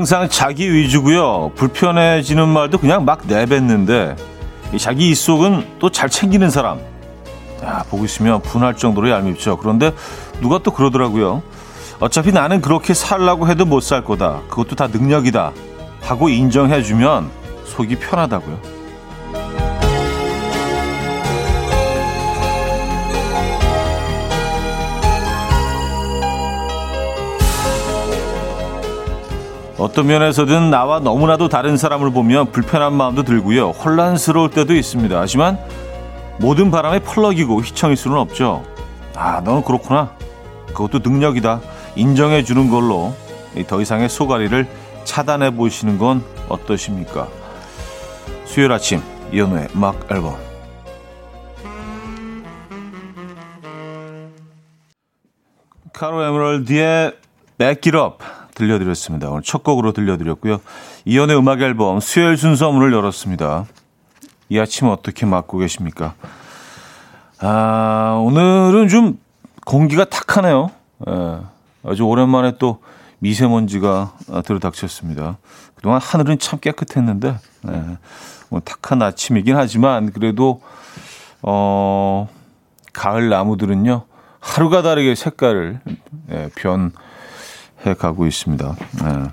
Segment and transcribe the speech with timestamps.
[0.00, 1.52] 항상 자기 위주고요.
[1.56, 4.16] 불편해지는 말도 그냥 막 내뱉는데
[4.78, 6.78] 자기 입속은 또 잘 챙기는 사람.
[7.62, 9.58] 야, 보고 있으면 분할 정도로 얄밉죠.
[9.58, 9.92] 그런데
[10.40, 11.42] 누가 또 그러더라고요.
[12.00, 14.40] 어차피 나는 그렇게 살라고 해도 못 살 거다.
[14.48, 15.52] 그것도 다 능력이다.
[16.00, 17.30] 하고 인정해주면
[17.66, 18.79] 속이 편하다고요.
[29.80, 33.70] 어떤 면에서든 나와 너무나도 다른 사람을 보면 불편한 마음도 들고요.
[33.70, 35.18] 혼란스러울 때도 있습니다.
[35.18, 35.58] 하지만
[36.38, 38.62] 모든 바람에 펄럭이고 휘청일 수는 없죠.
[39.16, 40.12] 아, 너는 그렇구나.
[40.66, 41.62] 그것도 능력이다.
[41.96, 43.14] 인정해 주는 걸로
[43.68, 44.68] 더 이상의 소가리를
[45.04, 47.26] 차단해 보시는 건 어떠십니까?
[48.44, 49.00] 수요일 아침
[49.32, 50.36] 이연우의 음악 앨범
[55.94, 57.14] 카로 에메랄드의
[57.56, 59.30] Back It Up 들려드렸습니다.
[59.30, 60.60] 오늘 첫 곡으로 들려드렸고요.
[61.04, 63.66] 이연의 음악 앨범 수요일 순서 문을 열었습니다.
[64.48, 66.14] 이 아침 어떻게 맞고 계십니까?
[67.40, 69.18] 아, 오늘은 좀
[69.64, 70.70] 공기가 탁하네요.
[71.08, 71.38] 예,
[71.84, 72.82] 아주 오랜만에 또
[73.20, 74.12] 미세먼지가
[74.44, 75.38] 들어닥쳤습니다.
[75.74, 77.36] 그동안 하늘은 참 깨끗했는데,
[77.68, 77.84] 예,
[78.48, 80.60] 뭐 탁한 아침이긴 하지만, 그래도,
[81.42, 82.28] 어,
[82.92, 84.02] 가을 나무들은요,
[84.40, 85.80] 하루가 다르게 색깔을
[86.30, 86.92] 예, 변,
[87.86, 88.76] 해 가고 있습니다.
[89.02, 89.30] 네.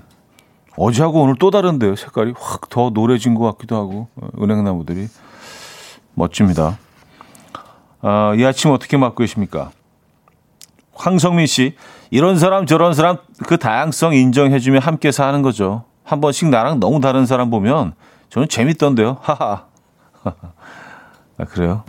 [0.76, 1.96] 어제하고 오늘 또 다른데요.
[1.96, 5.08] 색깔이 확 더 노래진 것 같기도 하고 어, 은행나무들이
[6.14, 6.78] 멋집니다.
[8.00, 9.70] 아, 이 아침 어떻게 맞고 계십니까?
[10.94, 11.76] 황성민 씨,
[12.10, 15.84] 이런 사람 저런 사람 그 다양성 인정해주면 함께 사는 거죠.
[16.04, 17.94] 한 번씩 나랑 너무 다른 사람 보면
[18.30, 19.18] 저는 재밌던데요.
[19.20, 19.66] 하하.
[20.24, 21.84] 아, 그래요?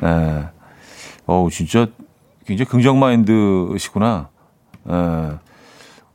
[0.00, 0.48] 네.
[1.26, 1.86] 어우, 진짜
[2.46, 4.28] 굉장히 긍정 마인드시구나.
[4.84, 4.94] 네.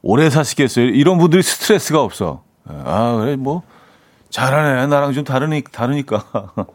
[0.02, 0.86] 오래 사시겠어요?
[0.86, 2.44] 이런 분들이 스트레스가 없어.
[2.66, 3.64] 아, 그래, 뭐,
[4.30, 4.88] 잘하네.
[4.88, 6.24] 나랑 좀 다르니, 다르니까.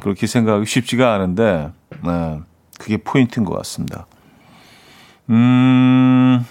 [0.00, 1.70] 그렇게 생각하기 쉽지가 않은데,
[2.04, 2.40] 네,
[2.78, 4.06] 그게 포인트인 것 같습니다.
[5.30, 6.44] 음,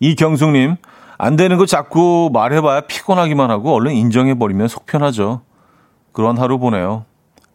[0.00, 0.76] 이경숙님,
[1.16, 5.42] 안 되는 거 자꾸 말해봐야 피곤하기만 하고 얼른 인정해버리면 속 편하죠.
[6.12, 7.04] 그런 하루 보내요.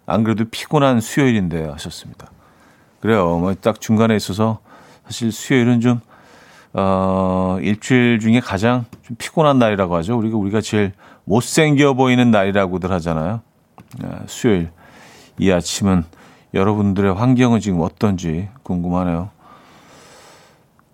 [0.05, 2.31] 안 그래도 피곤한 수요일인데 하셨습니다.
[2.99, 3.37] 그래요.
[3.37, 4.59] 뭐 딱 중간에 있어서
[5.09, 5.99] 사실 수요일은 좀,
[6.73, 10.15] 어, 일주일 중에 가장 좀 피곤한 날이라고 하죠.
[10.15, 10.91] 우리가, 우리가 제일
[11.25, 13.41] 못생겨 보이는 날이라고들 하잖아요.
[14.03, 14.69] 아, 수요일.
[15.39, 16.03] 이 아침은
[16.53, 19.31] 여러분들의 환경은 지금 어떤지 궁금하네요.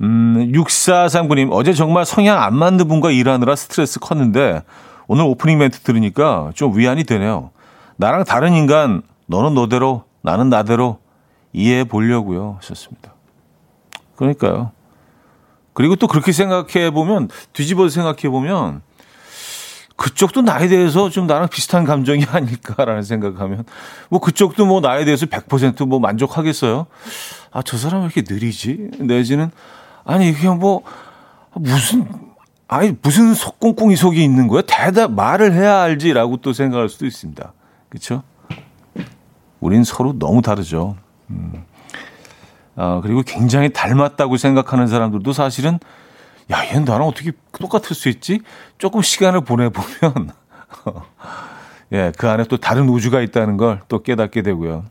[0.01, 4.61] 음, 6439님, 어제 정말 성향 안 맞는 분과 일하느라 스트레스 컸는데,
[5.07, 7.51] 오늘 오프닝 멘트 들으니까 좀 위안이 되네요.
[7.97, 10.99] 나랑 다른 인간, 너는 너대로, 나는 나대로
[11.51, 12.57] 이해해 보려고요.
[12.59, 13.14] 하셨습니다.
[14.15, 14.71] 그러니까요.
[15.73, 18.81] 그리고 또 그렇게 생각해 보면 뒤집어서 생각해 보면
[19.97, 23.65] 그쪽도 나에 대해서 좀 나랑 비슷한 감정이 아닐까라는 생각하면
[24.09, 26.87] 뭐 그쪽도 뭐 나에 대해서 100%뭐 만족하겠어요?
[27.51, 28.91] 아, 저 사람 왜 이렇게 느리지?
[28.99, 29.51] 내지는
[30.03, 30.83] 아니 그냥 뭐
[31.53, 32.07] 무슨
[32.67, 34.63] 아니 무슨 속꽁꽁이 속이 있는 거야?
[34.65, 37.53] 대답 말을 해야 알지라고 또 생각할 수도 있습니다.
[37.89, 38.23] 그렇죠?
[39.59, 40.95] 우린 서로 너무 다르죠.
[41.29, 41.65] 음.
[42.75, 45.79] 어, 그리고 굉장히 닮았다고 생각하는 사람들도 사실은
[46.51, 48.41] 야, 얘는 나랑 어떻게 똑같을 수 있지?
[48.77, 50.31] 조금 시간을 보내보면,
[51.91, 54.83] 예, 그 안에 또 다른 우주가 있다는 걸 또 깨닫게 되고요.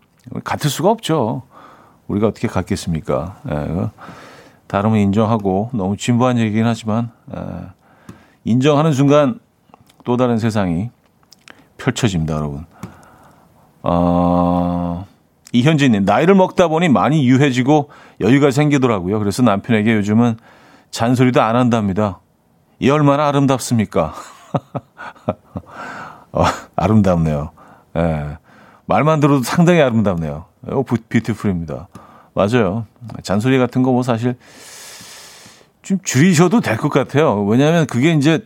[0.43, 1.43] 같을 수가 없죠.
[2.09, 3.37] 우리가 어떻게 같겠습니까?
[3.51, 3.89] 예,
[4.67, 7.41] 다름을 인정하고 너무 진부한 얘기긴 하지만, 예,
[8.45, 9.39] 인정하는 순간
[10.05, 10.91] 또 다른 세상이
[11.79, 12.65] 펼쳐집니다, 여러분.
[13.83, 15.07] 어,
[15.59, 17.89] 이현진님, 나이를 먹다 보니 많이 유해지고
[18.21, 19.21] 여유가 생기더라고요.
[19.21, 20.37] 그래서 남편에게 요즘은
[20.91, 22.19] 잔소리도 안 한답니다.
[22.81, 24.15] 이 얼마나 아름답습니까?
[26.33, 27.51] 어, 아름답네요.
[27.97, 28.39] 예.
[28.87, 30.45] 말만 들어도 상당히 아름답네요.
[30.69, 31.87] 어, 뷰티풀입니다.
[32.35, 32.87] 맞아요.
[33.23, 34.35] 잔소리 같은 거 뭐 사실
[35.83, 37.45] 좀 줄이셔도 될 것 같아요.
[37.45, 38.45] 왜냐하면 그게 이제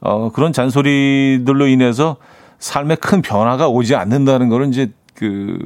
[0.00, 2.16] 어, 그런 잔소리들로 인해서
[2.60, 5.58] 삶에 큰 변화가 오지 않는다는 거는 이제 그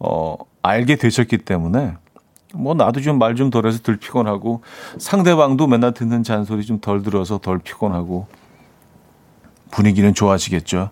[0.00, 1.94] 어, 알게 되셨기 때문에
[2.54, 4.62] 뭐 나도 좀 말 좀 덜해서 덜 피곤하고
[4.98, 8.26] 상대방도 맨날 듣는 잔소리 좀 덜 들어서 덜 피곤하고
[9.70, 10.90] 분위기는 좋아지겠죠.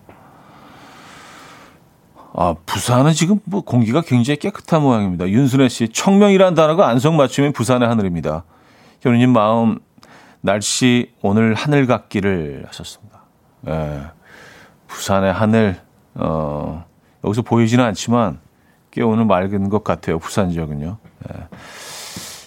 [2.33, 5.27] 아, 부산은 지금 뭐 공기가 굉장히 깨끗한 모양입니다.
[5.27, 8.43] 윤순애 씨, 청명이란 단어가 안성맞춤인 부산의 하늘입니다.
[9.01, 9.79] 현우님 마음,
[10.41, 13.19] 날씨 오늘 하늘 같기를 하셨습니다.
[13.67, 14.03] 예,
[14.87, 15.81] 부산의 하늘,
[16.15, 16.85] 어,
[17.25, 18.39] 여기서 보이지는 않지만
[18.91, 20.19] 꽤 오늘 맑은 것 같아요.
[20.19, 20.97] 부산 지역은요.
[21.29, 21.47] 예.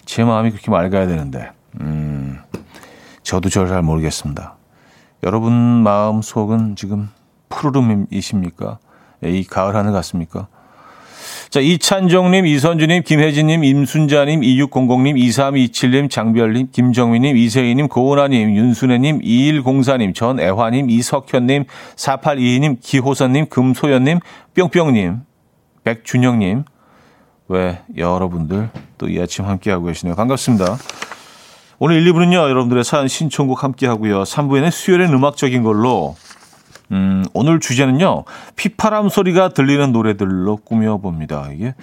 [0.05, 1.51] 제 마음이 그렇게 맑아야 되는데.
[1.81, 2.39] 음.
[3.23, 4.55] 저도 저를 잘 모르겠습니다.
[5.23, 7.09] 여러분 마음 속은 지금
[7.49, 8.79] 푸르름이십니까?
[9.25, 10.47] 예, 이 가을 하늘 같습니까?
[11.49, 21.65] 자, 이찬종님, 이선주님, 김혜진님, 임순자님, 2600님, 2327님, 장별님, 김정민님, 이세희님, 고은아님, 윤순애님, 2104님, 전애화님, 이석현님,
[21.95, 24.19] 4822님, 기호선님, 금소연님,
[24.55, 25.21] 뿅뿅님,
[25.83, 26.63] 백준영님,
[27.49, 30.15] 왜 여러분들 또 이 아침 함께하고 계시네요.
[30.15, 30.77] 반갑습니다.
[31.79, 34.23] 오늘 1, 2부는요, 여러분들의 사연 신청곡 함께하고요.
[34.23, 36.15] 3부에는 수요일엔 음악적인 걸로
[36.91, 38.23] 음, 오늘 주제는요,
[38.55, 41.49] 피파람 소리가 들리는 노래들로 꾸며봅니다.
[41.51, 41.73] 이게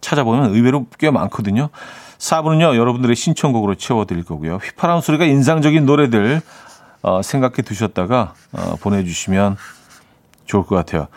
[0.00, 1.68] 찾아보면 의외로 꽤 많거든요.
[2.18, 4.56] 4부는요, 여러분들의 신청곡으로 채워드릴 거고요.
[4.56, 6.40] 휘파람 소리가 인상적인 노래들,
[7.02, 9.56] 어, 생각해 두셨다가, 어, 보내주시면
[10.46, 11.08] 좋을 것 같아요.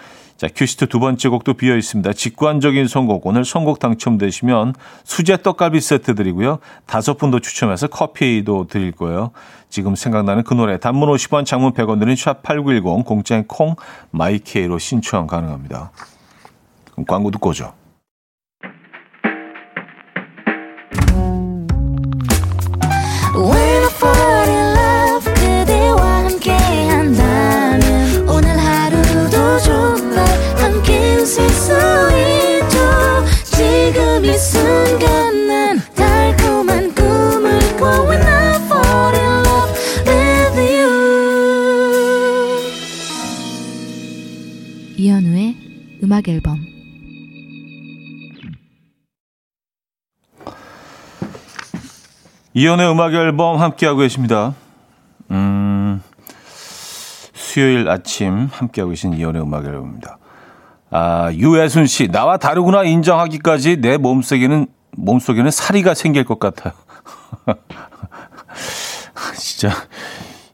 [0.44, 2.12] 자, 큐시트 두 번째 곡도 비어 있습니다.
[2.12, 3.26] 직관적인 선곡.
[3.26, 4.74] 오늘 선곡 당첨되시면
[5.06, 6.60] 수제 떡갈비 세트 드리고요.
[6.86, 9.32] 다섯 분도 추첨해서 커피도 드릴 거예요.
[9.70, 10.78] 지금 생각나는 그 노래.
[10.78, 13.78] 단문 50원, 장문 100원 드는 샵8910, 공짜인 콩,
[14.12, 15.92] 마이케이로 신청 가능합니다.
[16.92, 17.72] 그럼 광고 듣고 오죠.
[52.56, 54.54] 이연의 음악 앨범 함께하고 계십니다.
[55.32, 56.04] 음,
[56.46, 60.20] 수요일 아침 함께하고 계신 이연의 음악 앨범입니다.
[60.92, 66.74] 아, 유애순 씨, 나와 다르구나 인정하기까지 내 몸속에는, 몸속에는 사리가 생길 것 같아요.
[69.36, 69.72] 진짜,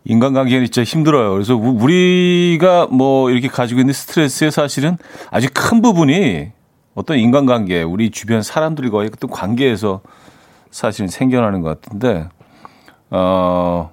[0.05, 1.33] 인간관계는 진짜 힘들어요.
[1.33, 4.97] 그래서 우리가 뭐 이렇게 가지고 있는 스트레스의 사실은
[5.31, 6.51] 아주 큰 부분이
[6.95, 9.99] 어떤 인간관계, 우리 주변 사람들과의 어떤 관계에서
[10.71, 12.29] 사실은 생겨나는 것 같은데,
[13.09, 13.91] 어,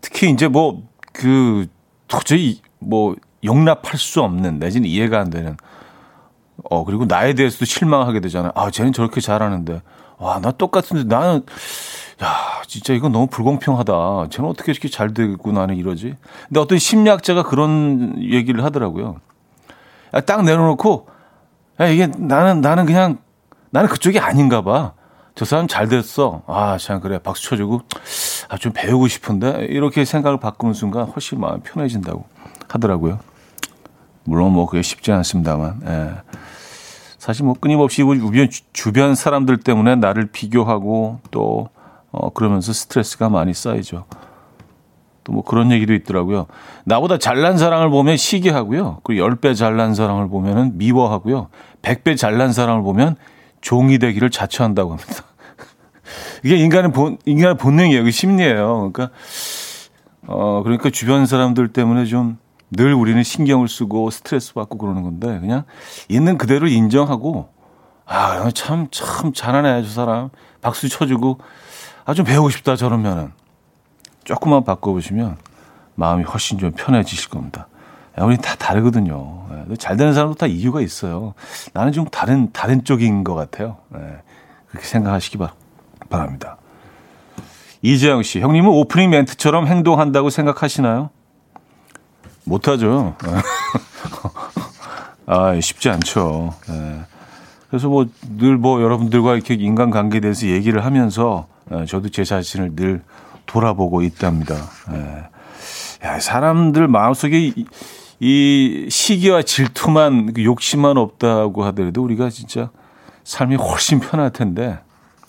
[0.00, 0.82] 특히 이제 뭐,
[1.12, 1.66] 그,
[2.08, 3.14] 도저히 뭐,
[3.44, 5.56] 용납할 수 없는, 내지는 이해가 안 되는,
[6.70, 8.52] 어, 그리고 나에 대해서도 실망하게 되잖아요.
[8.54, 9.82] 아, 쟤는 저렇게 잘하는데,
[10.18, 11.44] 와, 나 똑같은데 나는,
[12.22, 14.28] 야, 진짜 이건 너무 불공평하다.
[14.30, 16.14] 쟤는 어떻게 이렇게 잘 되고 나는 이러지?
[16.48, 19.16] 근데 어떤 심리학자가 그런 얘기를 하더라고요.
[20.14, 21.08] 야, 딱 내려놓고,
[21.80, 23.18] 야, 이게 나는, 나는 그냥,
[23.70, 24.94] 나는 그쪽이 아닌가 봐.
[25.36, 26.42] 저 사람 잘 됐어.
[26.46, 27.18] 아, 참, 그래.
[27.18, 27.82] 박수 쳐주고,
[28.48, 29.66] 아, 좀 배우고 싶은데?
[29.68, 32.24] 이렇게 생각을 바꾸는 순간 훨씬 마음이 편해진다고
[32.68, 33.20] 하더라고요.
[34.24, 36.14] 물론 뭐 그게 쉽지 않습니다만, 예.
[37.18, 41.68] 사실 뭐 끊임없이 우리 주변 사람들 때문에 나를 비교하고 또
[42.12, 44.06] 어, 그러면서 스트레스가 많이 쌓이죠.
[45.22, 46.46] 또 뭐 그런 얘기도 있더라고요.
[46.84, 49.00] 나보다 잘난 사람을 보면 시기하고요.
[49.02, 51.48] 그리고 10배 잘난 사람을 보면은 미워하고요.
[51.82, 53.16] 100배 잘난 사람을 보면
[53.60, 55.24] 종이 되기를 자처한다고 합니다.
[56.44, 58.04] 이게 인간의 본, 인간의 본능이에요.
[58.04, 58.90] 그 심리예요.
[58.92, 59.10] 그러니까,
[60.26, 65.64] 어, 그러니까 주변 사람들 때문에 좀 늘 우리는 신경을 쓰고 스트레스 받고 그러는 건데, 그냥
[66.08, 67.48] 있는 그대로 인정하고,
[68.04, 70.30] 아, 참, 참 잘하네, 저 사람.
[70.60, 71.38] 박수 쳐주고,
[72.04, 73.32] 아, 좀 배우고 싶다, 저러면은.
[74.24, 75.36] 조금만 바꿔보시면
[75.94, 77.68] 마음이 훨씬 좀 편해지실 겁니다.
[78.18, 79.46] 야, 우리 다 다르거든요.
[79.70, 81.34] 예, 잘 되는 사람도 다 이유가 있어요.
[81.72, 83.78] 나는 좀 다른, 다른 쪽인 것 같아요.
[83.94, 84.22] 예,
[84.68, 85.52] 그렇게 생각하시기 바,
[86.08, 86.56] 바랍니다.
[87.82, 91.10] 이재영 씨, 형님은 오프닝 멘트처럼 행동한다고 생각하시나요?
[92.44, 93.16] 못하죠.
[95.26, 96.54] 아, 쉽지 않죠.
[96.70, 97.00] 예.
[97.68, 98.06] 그래서 뭐,
[98.38, 103.02] 늘 뭐, 여러분들과 이렇게 인간 관계에 대해서 얘기를 하면서 어, 저도 제 자신을 늘
[103.44, 104.54] 돌아보고 있답니다.
[104.92, 106.06] 예.
[106.06, 107.52] 야, 사람들 마음속에
[108.20, 112.70] 이, 이 시기와 질투만 그 욕심만 없다고 하더라도 우리가 진짜
[113.24, 114.78] 삶이 훨씬 편할 텐데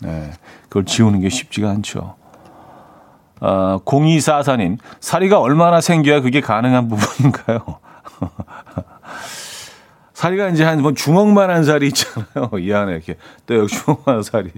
[0.06, 0.32] 예,
[0.64, 2.16] 그걸 지우는 게 쉽지가 않죠.
[3.40, 7.80] 아, 0244님, 사리가 얼마나 생겨야 그게 가능한 부분인가요?
[10.14, 12.50] 사리가 이제 한번 주먹만한 살이 있잖아요.
[12.60, 14.52] 이 안에 이렇게 또 주먹만한 살이.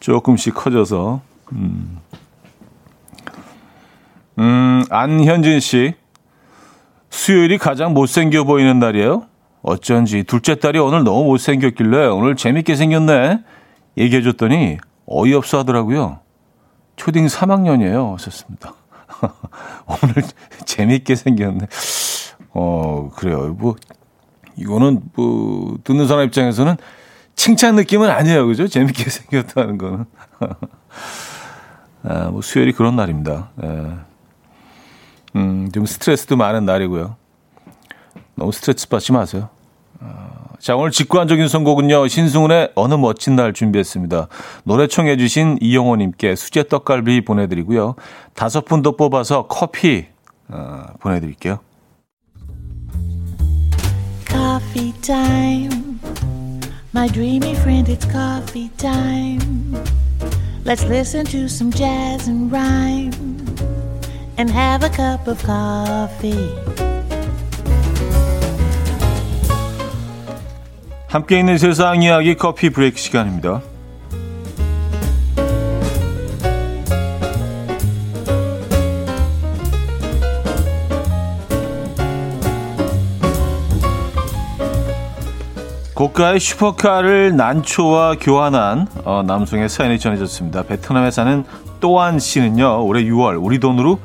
[0.00, 1.22] 조금씩 커져서.
[1.52, 1.98] 음.
[4.38, 5.94] 음, 안현진 씨.
[7.10, 9.26] 수요일이 가장 못생겨 보이는 날이에요.
[9.62, 13.40] 어쩐지 둘째 딸이 오늘 너무 못생겼길래 오늘 재밌게 생겼네.
[13.96, 16.20] 얘기해줬더니 어이없어 하더라고요.
[16.96, 18.12] 초딩 3학년이에요.
[18.14, 18.74] 하셨습니다.
[19.86, 20.14] 오늘
[20.64, 21.66] 재밌게 생겼네.
[22.50, 23.54] 어, 그래요.
[23.58, 23.76] 뭐,
[24.56, 26.76] 이거는 뭐, 듣는 사람 입장에서는
[27.36, 28.46] 칭찬 느낌은 아니에요.
[28.46, 28.66] 그죠?
[28.66, 30.04] 재밌게 생겼다는 거는.
[32.04, 33.50] 아, 뭐 수요일이 그런 날입니다.
[33.62, 34.07] 예.
[35.38, 37.16] 음, 좀 스트레스도 많은 날이고요.
[38.34, 39.48] 너무 스트레스 받지 마세요.
[40.00, 44.28] 어, 자, 오늘 직관적인 선곡은요, 신승훈의 어느 멋진 날 준비했습니다.
[44.64, 47.94] 노래 청해주신 이영호님께 수제 떡갈비 보내드리고요.
[48.34, 50.06] 다섯 분 더 뽑아서 커피,
[50.48, 51.60] 어, 보내드릴게요.
[54.28, 55.68] Coffee.
[56.94, 59.76] My dreamy friend, it's coffee time.
[60.64, 63.12] Let's listen to some jazz and rhyme
[64.38, 66.54] and have a cup of coffee.
[71.08, 73.62] 함께 있는 세상 이야기 커피 브레이크 시간입니다.
[85.94, 90.62] 고가의 슈퍼카를 난초와 교환한 어, 남성의 사연이 전해졌습니다.
[90.62, 91.44] 베트남에 사는
[91.80, 93.98] 또한 씨는요, 올해 6월 우리 돈으로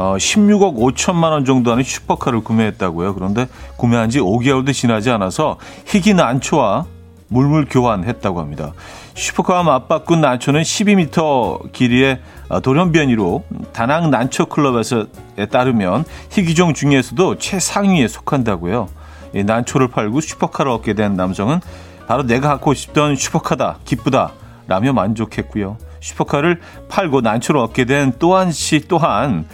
[0.00, 3.14] 어, 16억 5천만 원 정도 하는 슈퍼카를 구매했다고요.
[3.14, 6.86] 그런데 구매한 지 5개월도 지나지 않아서 희귀 난초와
[7.28, 8.72] 물물 교환했다고 합니다.
[9.14, 18.88] 슈퍼카와 맞바꾼 난초는 12m 길이의 어, 돌연변이로 다낭 난초 클럽에서에 따르면 희귀종 중에서도 최상위에 속한다고요.
[19.34, 21.60] 이 난초를 팔고 슈퍼카를 얻게 된 남성은
[22.06, 24.32] 바로 내가 갖고 싶던 슈퍼카다, 기쁘다,
[24.66, 25.76] 라며 만족했고요.
[26.00, 29.44] 슈퍼카를 팔고 난초를 얻게 된 또한 씨 또한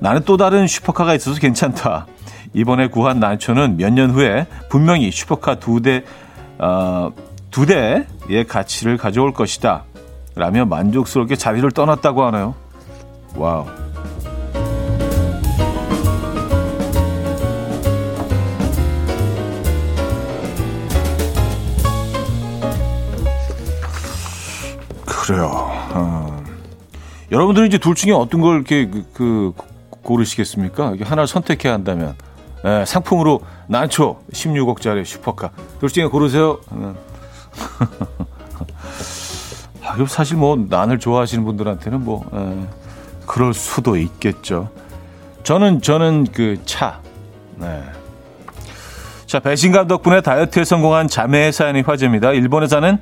[0.00, 2.06] 나는 또 다른 슈퍼카가 있어서 괜찮다.
[2.52, 6.04] 이번에 구한 난초는 몇 년 후에 분명히 슈퍼카 두 대,
[6.58, 7.12] 어,
[7.50, 9.84] 두 대의 가치를 가져올 것이다.
[10.34, 12.54] 라며 만족스럽게 자리를 떠났다고 하네요.
[13.36, 13.66] Wow.
[25.04, 25.50] 그래요.
[25.94, 26.44] 어.
[27.30, 29.52] 여러분들은 이제 둘 중에 어떤 걸 이렇게 그, 그
[30.10, 30.96] 고르시겠습니까?
[31.00, 32.16] 하나를 선택해야 한다면
[32.64, 36.60] 네, 상품으로 난초 16억짜리 슈퍼카 둘 중에 고르세요.
[36.72, 36.96] 음.
[39.82, 42.66] 아, 사실 뭐 난을 좋아하시는 분들한테는 뭐 에, 예,
[43.26, 44.68] 그럴 수도 있겠죠.
[45.42, 47.00] 저는 저는 그 차.
[47.56, 47.82] 네.
[49.26, 52.32] 자 배신감 덕분에 다이어트에 성공한 자매의 사연이 화제입니다.
[52.32, 52.98] 일본에 사는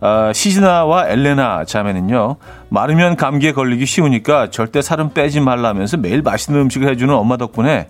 [0.00, 2.36] 어, 시즈나와 엘레나 자매는요,
[2.68, 7.88] 마르면 감기에 걸리기 쉬우니까 절대 살은 빼지 말라면서 매일 맛있는 음식을 해주는 엄마 덕분에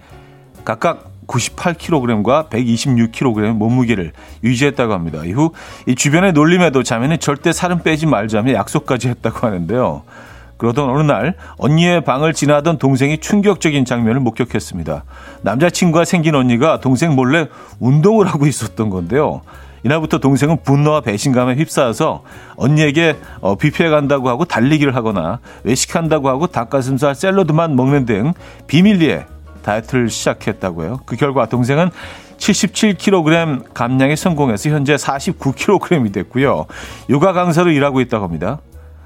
[0.65, 4.13] 각각 98kg과 126kg 몸무게를
[4.43, 5.23] 유지했다고 합니다.
[5.27, 5.53] 이후
[5.87, 10.03] 이 주변의 놀림에도 자매는 절대 살은 빼지 말자며 약속까지 했다고 하는데요.
[10.57, 15.05] 그러던 어느 날 언니의 방을 지나던 동생이 충격적인 장면을 목격했습니다.
[15.43, 17.49] 남자친구가 생긴 언니가 동생 몰래
[17.79, 19.43] 운동을 하고 있었던 건데요.
[19.89, 22.23] 이날부터 동생은 분노와 배신감에 휩싸여서
[22.57, 28.35] 언니에게 어, 뷔페 간다고 하고 달리기를 하거나 외식한다고 하고 닭가슴살 샐러드만 먹는 등
[28.67, 29.25] 비밀리에
[29.63, 31.01] 다이어트를 시작했다고요.
[31.07, 31.91] 그 결과 동생은
[32.37, 36.67] 77kg 감량에 성공해서 현재 49kg이 됐고요.
[37.09, 38.59] 요가 강사로 일하고 있다고 합니다.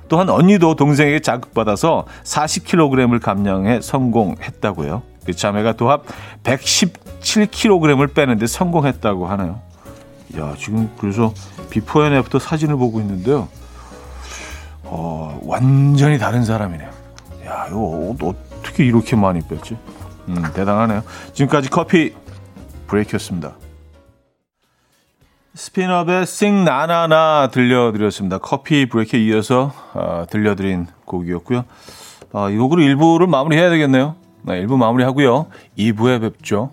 [0.08, 5.02] 또한 언니도 동생에게 자극받아서 40kg을 감량에 성공했다고요.
[5.24, 6.02] 그 자매가 도합
[6.42, 9.71] 117kg을 빼는데 성공했다고 하네요.
[10.38, 11.32] 야, 지금 그래서
[11.70, 13.48] before and after 사진을 보고 있는데요.
[14.84, 16.90] 어, 완전히 다른 사람이네요.
[17.46, 19.76] 야, 이거 어떻게 이렇게 많이 뺐지?
[20.28, 21.02] 음, 대단하네요.
[21.32, 22.14] 지금까지 커피
[22.86, 23.52] 브레이크였습니다.
[25.54, 28.38] 스피너의 Sing Na Na Na 들려드렸습니다.
[28.38, 31.64] 커피 브레이크에 이어서 어, 들려드린 곡이었고요.
[32.32, 34.16] 어, 이 곡으로 1부를 마무리해야 되겠네요.
[34.42, 35.46] 네, 1부 마무리하고요.
[35.78, 36.70] 2부에 뵙죠.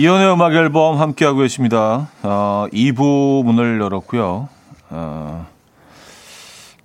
[0.00, 2.08] 이연의 음악 앨범 함께하고 계십니다.
[2.22, 4.48] 어, 2부 문을 열었고요.
[4.88, 5.46] 어,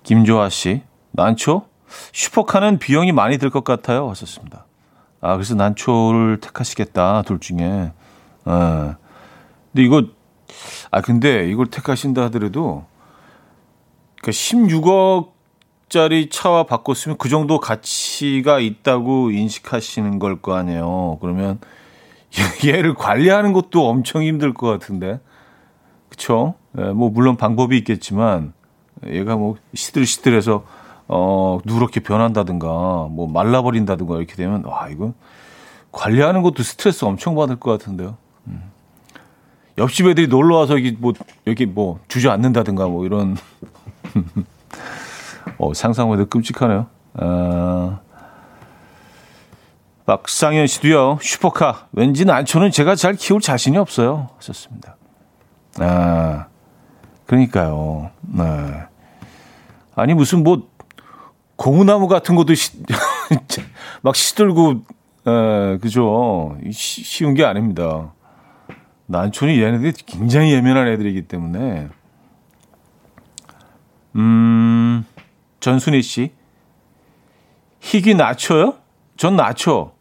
[0.02, 0.82] 김조아 씨,
[1.12, 1.62] 난초?
[2.12, 4.10] 슈퍼카는 비용이 많이 들 것 같아요.
[4.10, 4.66] 하셨습니다.
[5.22, 7.90] 아, 그래서 난초를 택하시겠다, 둘 중에.
[8.44, 8.96] 어.
[9.72, 10.02] 근데 이거,
[10.90, 12.84] 아, 근데 이걸 택하신다 하더라도,
[14.22, 21.18] 그 16억짜리 차와 바꿨으면 그 정도 가치 가치가 있다고 인식하시는 걸 거 아니에요.
[21.20, 21.60] 그러면
[22.66, 25.20] 얘를 관리하는 것도 엄청 힘들 것 같은데.
[26.08, 26.54] 그쵸?
[26.78, 28.52] 예, 뭐, 물론 방법이 있겠지만,
[29.06, 30.64] 얘가 뭐, 시들시들해서,
[31.08, 32.68] 어, 누렇게 변한다든가,
[33.10, 35.14] 뭐, 말라버린다든가, 이렇게 되면, 와, 이거,
[35.92, 38.16] 관리하는 것도 스트레스 엄청 받을 것 같은데요.
[38.48, 38.62] 음.
[39.78, 41.12] 옆집 애들이 놀러 와서 여기 뭐,
[41.46, 43.36] 여기 뭐, 주저앉는다든가, 뭐, 이런.
[45.58, 46.86] 어, 상상만 해도 끔찍하네요.
[47.14, 48.00] 어,
[50.06, 51.88] 박상현 씨도요, 슈퍼카.
[51.92, 54.28] 왠지 난초는 제가 잘 키울 자신이 없어요.
[54.36, 54.96] 하셨습니다.
[55.80, 56.46] 아,
[57.26, 58.10] 그러니까요.
[58.22, 58.44] 네.
[59.96, 60.68] 아니, 무슨 뭐,
[61.56, 62.70] 고무나무 같은 것도 시,
[64.02, 64.82] 막 시들고,
[65.26, 66.56] 에, 그죠.
[66.70, 68.12] 시, 쉬운 게 아닙니다.
[69.06, 71.88] 난초는 얘네들이 굉장히 예민한 애들이기 때문에.
[74.14, 75.04] 음,
[75.58, 76.32] 전순희 씨.
[77.80, 78.74] 희귀 나초요?
[79.16, 79.95] 전 나초.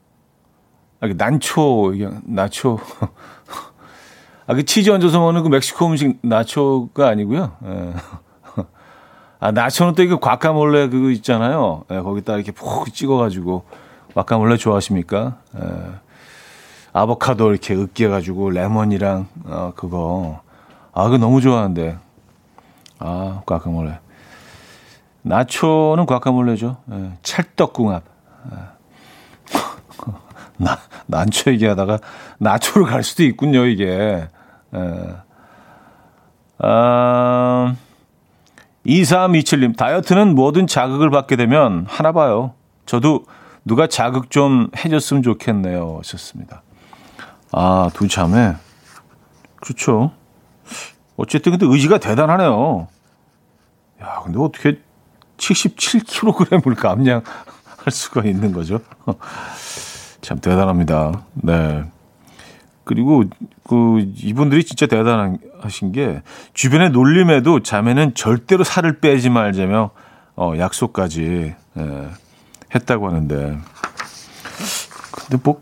[1.02, 2.80] 아, 그 난초, 이게 나초.
[4.48, 7.52] 아, 그 치즈 얹어서 먹는 그 멕시코 음식 나초가 아니고요.
[7.66, 7.94] 예.
[9.40, 11.84] 아, 나초는 또 이거 과카몰레 그거 있잖아요.
[11.92, 13.64] 예, 거기다 이렇게 푹 찍어가지고.
[14.14, 15.38] 과카몰레 좋아하십니까?
[15.58, 15.62] 예.
[16.94, 20.40] 아보카도 이렇게 으깨가지고 레몬이랑, 어, 그거.
[20.94, 21.98] 아, 그거 너무 좋아하는데.
[23.00, 24.00] 아, 과카몰레.
[25.24, 26.78] 나초는 과카몰레죠.
[26.92, 28.04] 예, 찰떡궁합.
[28.52, 28.75] 예.
[30.58, 32.00] 나, 난초 얘기하다가
[32.40, 34.28] 나초로 갈 수도 있군요, 이게.
[34.76, 35.16] 예.
[36.60, 37.76] 아,
[38.86, 42.54] 2327님, 다이어트는 뭐든 자극을 받게 되면 하나 봐요.
[42.86, 43.26] 저도
[43.66, 45.98] 누가 자극 좀 해줬으면 좋겠네요.
[45.98, 46.62] 하셨습니다.
[47.52, 48.56] 아, 두 자매.
[49.58, 50.12] 그렇죠.
[51.18, 52.88] 어쨌든 근데 의지가 대단하네요.
[54.02, 54.80] 야, 근데 어떻게
[55.38, 57.24] 77kg을 감량할
[57.90, 58.80] 수가 있는 거죠.
[60.26, 61.22] 참 대단합니다.
[61.36, 61.84] 네.
[62.84, 63.24] 그리고
[63.64, 69.92] 그 이분들이 진짜 대단하신 게 주변의 놀림에도 자매는 절대로 살을 빼지 말자며
[70.36, 72.08] 어, 약속까지 예,
[72.74, 73.60] 했다고 하는데
[75.12, 75.62] 근데 뭐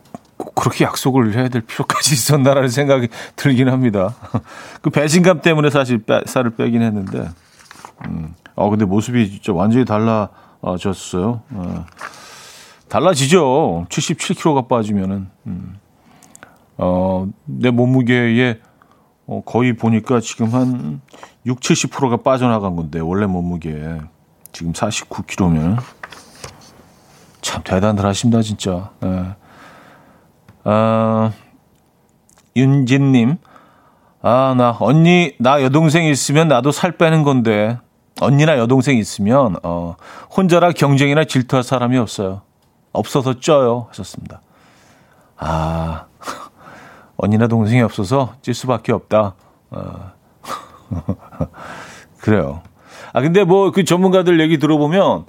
[0.56, 4.16] 그렇게 약속을 해야 될 필요까지 있었나라는 생각이 들긴 합니다.
[4.82, 7.30] 그 배신감 때문에 사실 빼, 살을 빼긴 했는데
[8.08, 8.34] 음.
[8.56, 11.42] 어, 근데 모습이 진짜 완전히 달라졌어요.
[11.50, 11.86] 어,
[12.94, 13.88] 달라지죠.
[13.90, 15.28] 77kg가 빠지면은.
[15.48, 15.80] 음.
[16.78, 18.60] 어, 내 몸무게에
[19.26, 21.02] 어, 거의 보니까 지금 한
[21.48, 24.00] 6, 70%가 빠져나간 건데, 원래 몸무게.
[24.52, 25.80] 지금 49kg면.
[27.42, 28.92] 참 대단들 하십니다, 진짜.
[29.04, 29.26] 예.
[30.64, 31.32] 아,
[32.56, 33.38] 윤진님.
[34.22, 37.80] 아, 나, 언니, 나 여동생 있으면 나도 살 빼는 건데.
[38.22, 39.96] 언니나 여동생 있으면 어,
[40.38, 42.44] 혼자라 경쟁이나 질투할 사람이 없어요.
[42.94, 43.88] 없어서 쪄요.
[43.90, 44.42] 하셨습니다.
[45.38, 46.06] 아,
[47.18, 49.36] 언니나 동생이 없어서 찔 수밖에 없다.
[49.72, 50.12] 어.
[52.22, 52.62] 그래요.
[53.12, 55.26] 아, 근데 뭐 그 전문가들 얘기 들어보면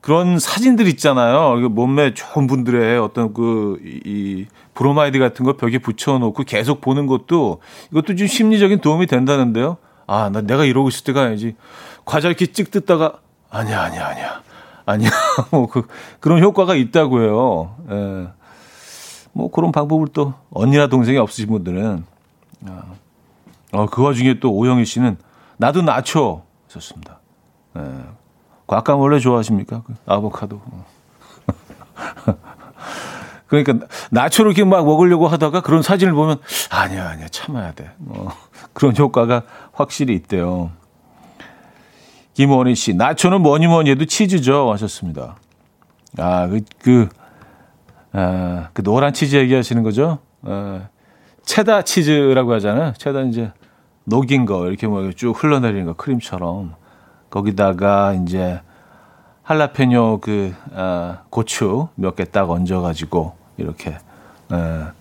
[0.00, 1.56] 그런 사진들 있잖아요.
[1.68, 8.14] 몸매 좋은 분들의 어떤 그, 이, 브로마이드 같은 거 벽에 붙여놓고 계속 보는 것도 이것도
[8.14, 9.78] 좀 심리적인 도움이 된다는데요.
[10.06, 11.56] 아, 나 내가 이러고 있을 때가 아니지.
[12.04, 13.18] 과자 이렇게 찍 뜯다가
[13.50, 14.42] 아니야 아니야 아니야
[14.86, 15.10] 아니야
[15.50, 15.86] 뭐 그
[16.20, 17.76] 그런 효과가 있다고요.
[17.90, 18.28] 예.
[19.32, 22.04] 뭐 그런 방법을 또 언니나 동생이 없으신 분들은
[22.68, 22.82] 아.
[23.72, 25.18] 어, 그 와중에 또 오영희 씨는
[25.58, 27.18] 나도 나초 좋습니다.
[27.76, 27.82] 예.
[28.66, 29.82] 과카몰레 좋아하십니까?
[29.86, 30.60] 그 아보카도.
[33.46, 36.38] 그러니까 나초를 이렇게 막 먹으려고 하다가 그런 사진을 보면
[36.70, 37.90] 아니야 아니야 참아야 돼.
[37.98, 38.32] 뭐
[38.72, 40.70] 그런 효과가 확실히 있대요.
[42.36, 44.70] 김원희 씨, 나초는 뭐니 뭐니 해도 치즈죠.
[44.70, 45.36] 하셨습니다.
[46.18, 47.08] 아, 그, 그,
[48.12, 50.18] 아, 그 노란 치즈 얘기하시는 거죠?
[50.42, 50.88] 아,
[51.46, 52.92] 체다 치즈라고 하잖아요.
[52.98, 53.52] 체다 이제
[54.04, 56.74] 녹인 거, 이렇게 뭐 쭉 흘러내리는 거, 크림처럼.
[57.30, 58.60] 거기다가 이제
[59.42, 63.96] 할라페뇨 그, 아, 고추 몇 개 딱 얹어가지고, 이렇게,
[64.50, 64.92] 아,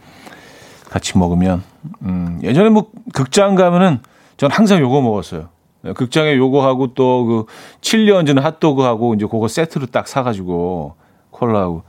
[0.89, 1.63] 같이 먹으면,
[2.03, 3.99] 음, 예전에 뭐 극장 가면은
[4.37, 5.49] 전 항상 요거 먹었어요.
[5.85, 7.45] 네, 극장에 요거하고 또그
[7.81, 10.95] 칠리 얹은 핫도그하고 이제 그거 세트로 딱 사가지고
[11.31, 11.83] 콜라하고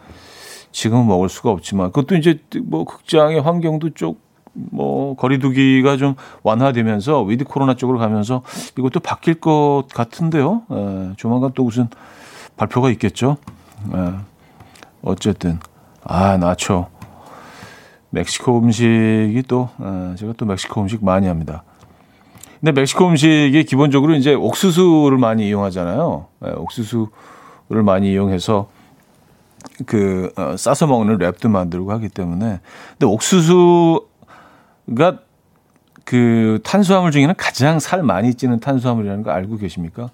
[0.70, 7.44] 지금은 먹을 수가 없지만 그것도 이제 뭐 극장의 환경도 쪽 뭐 거리두기가 좀 완화되면서 위드
[7.44, 8.42] 코로나 쪽으로 가면서
[8.78, 10.62] 이것도 바뀔 것 같은데요.
[10.70, 10.76] 에,
[11.10, 11.88] 예, 조만간 또 무슨
[12.56, 13.36] 발표가 있겠죠.
[13.94, 14.12] 에, 예,
[15.02, 15.58] 어쨌든
[16.02, 16.86] 아 나초
[18.10, 21.64] 멕시코 음식이 또 에, 예, 제가 또 멕시코 음식 많이 합니다.
[22.60, 26.26] 근데 멕시코 음식이 기본적으로 이제 옥수수를 많이 이용하잖아요.
[26.40, 28.68] 네, 옥수수를 많이 이용해서
[29.84, 32.60] 그 어, 싸서 먹는 랩도 만들고 하기 때문에
[32.92, 34.00] 근데 옥수수가
[36.04, 40.10] 그 탄수화물 중에는 가장 살 많이 찌는 탄수화물이라는 거 알고 계십니까?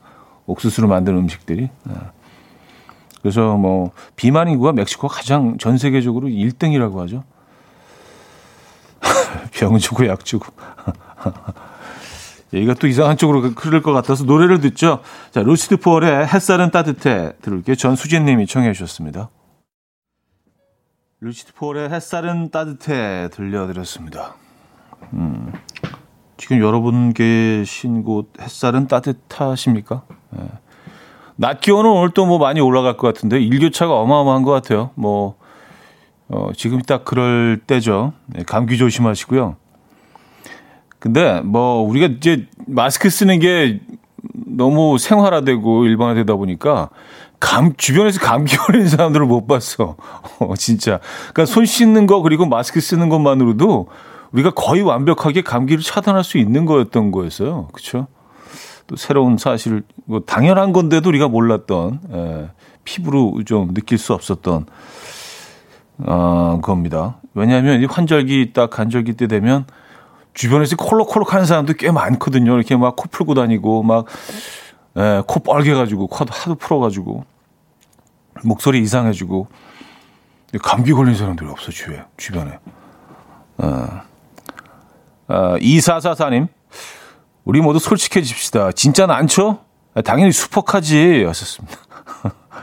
[0.46, 1.68] 옥수수로 만든 음식들이.
[1.85, 1.94] 네.
[3.20, 7.22] 그래서 뭐 비만 인구가 멕시코가 가장 전 세계적으로 1등이라고 하죠.
[9.52, 10.46] 병 주고 약 주고.
[12.54, 15.00] 얘기가 또 이상한 쪽으로 흐를 것 같아서 노래를 듣죠.
[15.30, 17.76] 자, 루시드 폴의 햇살은 따뜻해 들을게요.
[17.76, 19.30] 전수진 님이 청해 주셨습니다.
[21.20, 24.34] 루시드 폴의 햇살은 따뜻해 들려드렸습니다.
[25.14, 25.52] 음,
[26.36, 30.02] 지금 여러분 계신 곳 햇살은 따뜻하십니까?
[30.30, 30.42] 네.
[31.36, 34.90] 낮 기온은 오늘 또 뭐 많이 올라갈 것 같은데 일교차가 어마어마한 것 같아요.
[34.94, 35.36] 뭐
[36.28, 38.12] 어, 지금 딱 그럴 때죠.
[38.26, 39.56] 네, 감기 조심하시고요.
[41.02, 43.80] 근데 뭐 우리가 이제 마스크 쓰는 게
[44.46, 46.90] 너무 생활화되고 일반화되다 보니까
[47.40, 49.96] 감 주변에서 감기 걸리는 사람들을 못 봤어.
[50.38, 51.00] 어, 진짜.
[51.32, 53.88] 그러니까 손 씻는 거 그리고 마스크 쓰는 것만으로도
[54.30, 57.66] 우리가 거의 완벽하게 감기를 차단할 수 있는 거였던 거였어요.
[57.72, 58.06] 그렇죠?
[58.86, 62.50] 또 새로운 사실, 뭐 당연한 건데도 우리가 몰랐던 예,
[62.84, 64.66] 피부로 좀 느낄 수 없었던
[65.98, 67.16] 어, 겁니다.
[67.34, 69.66] 왜냐하면 이 환절기 딱 간절기 때 되면
[70.34, 72.54] 주변에서 콜록콜록 하는 사람도 꽤 많거든요.
[72.54, 74.06] 이렇게 막 코 풀고 다니고 막
[74.96, 77.24] 예, 코 빨개가지고 코도 하도 풀어가지고
[78.44, 79.46] 목소리 이상해지고
[80.62, 82.58] 감기 걸린 사람들이 없어 주변에 주변에.
[83.58, 84.02] 어.
[85.28, 86.48] 어, 2444님
[87.44, 88.72] 우리 모두 솔직해집시다.
[89.10, 89.60] 안 쳐?
[89.94, 91.22] 아, 당연히 수퍼카지.
[91.24, 91.76] 였었습니다.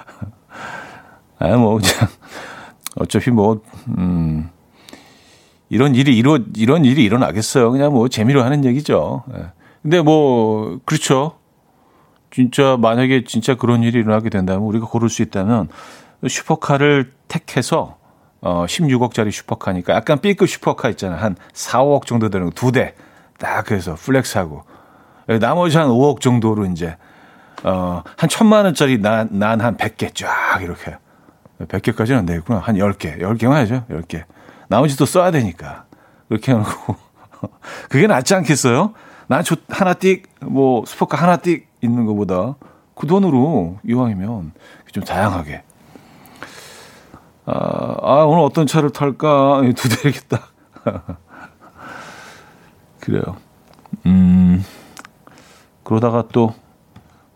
[1.40, 1.80] 아, 뭐,
[2.96, 3.62] 어차피 뭐,
[3.98, 4.50] 음,
[5.70, 7.72] 이런 일이 이러, 이런 일이 일어나겠어요.
[7.72, 9.24] 그냥 뭐 재미로 하는 얘기죠.
[9.38, 9.46] 예.
[9.82, 11.34] 근데 뭐, 그렇죠.
[12.32, 15.70] 진짜 만약에 진짜 그런 일이 일어나게 된다면 우리가 고를 수 있다면
[16.28, 17.98] 슈퍼카를 택해서
[18.42, 21.20] 어 16억짜리 슈퍼카니까 약간 B급 슈퍼카 있잖아요.
[21.20, 22.94] 한 4, 5억 정도 되는 거두 대.
[23.40, 24.64] 딱 그래서 flex하고
[25.40, 26.98] 나머지 한 5억 정도로 이제
[27.64, 30.98] 어한 천만 원짜리 난 난 한 100개 쫙 이렇게
[31.60, 32.60] 100개까지는 안 되겠구나.
[32.60, 33.20] 한 10개.
[33.20, 33.86] 10개만 해야죠.
[33.90, 34.24] 10개.
[34.70, 35.86] 나머지 또 써야 되니까.
[36.30, 36.96] 그렇게 해놓고
[37.90, 38.94] 그게 낫지 않겠어요?
[39.28, 42.56] 난저 하나 띡, 뭐, 스포카 하나 띡 있는 것보다
[42.96, 44.54] 그 돈으로 이왕이면
[44.92, 45.64] 좀 다양하게.
[47.46, 49.62] 아, 아 오늘 어떤 차를 탈까?
[49.76, 50.48] 두 대겠다.
[53.00, 53.38] 그래요.
[54.06, 54.64] 음,
[55.84, 56.54] 그러다가 또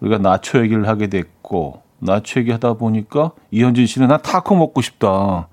[0.02, 5.48] 우리가 나초 얘기를 하게 됐고, 나초 얘기 하다 보니까 이현진 씨는 나 타코 먹고 싶다.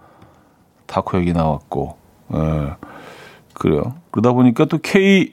[0.90, 1.96] 타코 얘기 나왔고,
[2.34, 2.74] 예,
[3.54, 3.94] 그래요.
[4.10, 5.32] 그러다 보니까 또 K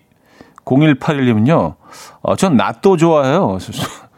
[0.66, 1.76] 0181님은요,
[2.22, 3.58] 어, 전 낫도 좋아해요.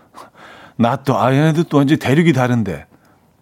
[0.76, 2.86] 낫도, 아, 얘네들 또 완전히 대륙이 다른데.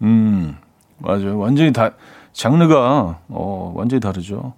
[0.02, 0.56] 음,
[0.98, 1.38] 맞아요.
[1.40, 1.90] 완전히 다,
[2.32, 4.52] 장르가, 어, 완전히 다르죠.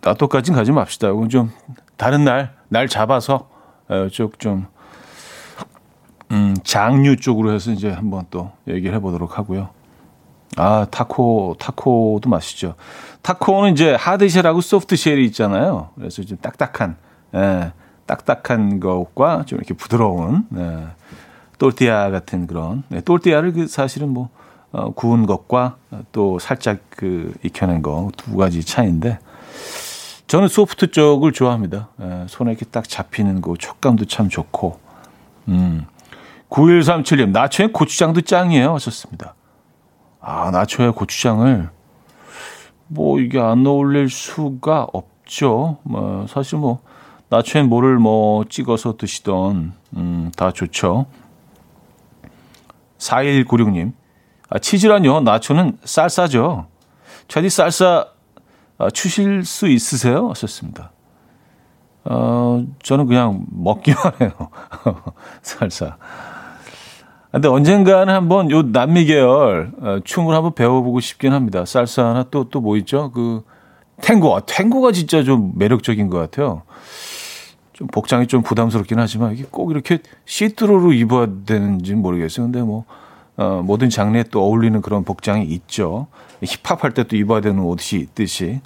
[0.00, 1.08] 낫도까지는 가지 맙시다.
[1.08, 1.52] 이건 좀,
[1.96, 3.48] 다른 날, 날 잡아서,
[4.10, 4.66] 쭉 좀,
[6.32, 9.75] 음, 장류 쪽으로 해서 이제 한번 또 얘기를 해보도록 하고요.
[10.56, 12.74] 아, 타코, 타코도 맛있죠.
[13.22, 15.90] 타코는 이제 하드쉘하고 소프트쉘이 있잖아요.
[15.96, 16.96] 그래서 좀 딱딱한,
[17.34, 17.72] 예,
[18.06, 20.86] 딱딱한 것과 좀 이렇게 부드러운, 예,
[21.58, 24.28] 또르띠아 같은 그런, 네, 또르띠아를 그 사실은 뭐,
[24.72, 25.76] 어, 구운 것과
[26.12, 29.18] 또 살짝 그 익혀낸 거 두 가지 차이인데,
[30.26, 31.88] 저는 소프트 쪽을 좋아합니다.
[32.00, 34.78] 예, 손에 이렇게 딱 잡히는 거 촉감도 참 좋고,
[35.48, 35.86] 음.
[36.50, 38.74] 9137님, 나초에 고추장도 짱이에요.
[38.74, 39.34] 하셨습니다.
[40.28, 41.70] 아, 나초에 고추장을
[42.88, 45.78] 뭐 이게 안 어울릴 수가 없죠.
[45.84, 46.80] 뭐 사실 뭐
[47.28, 51.06] 나초엔 뭐를 뭐 찍어서 드시던 음, 다 좋죠.
[52.98, 53.92] 4196님.
[54.50, 55.20] 아, 치즈란요.
[55.20, 56.66] 나초는 쌀싸죠.
[57.28, 58.08] 차디 쌀싸
[58.78, 60.28] 아, 추실 수 있으세요?
[60.30, 60.90] 하셨습니다.
[62.04, 64.32] 어, 저는 그냥 먹기만 해요.
[65.42, 65.96] 쌀싸.
[67.36, 71.66] 근데 언젠가는 한번 요 남미 계열 어, 춤을 한번 배워보고 싶긴 합니다.
[71.66, 73.10] 살사 하나 또 또 뭐 있죠?
[73.10, 73.42] 그
[74.00, 74.34] 탱고.
[74.34, 76.62] 아, 탱고가 진짜 좀 매력적인 것 같아요.
[77.74, 82.46] 좀 복장이 좀 부담스럽긴 하지만 이게 꼭 이렇게 시트로로 입어야 되는지 모르겠어요.
[82.46, 82.84] 근데 뭐
[83.36, 86.06] 어, 모든 장르에 또 어울리는 그런 복장이 있죠.
[86.42, 88.62] 힙합 할 때 또 입어야 되는 옷이 있듯이.